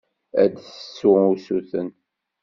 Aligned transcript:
Ad 0.41 0.51
d-tessu 0.53 1.11
usuten. 1.33 1.89